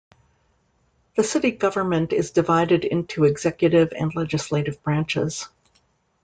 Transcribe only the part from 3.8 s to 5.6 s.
and legislative branches.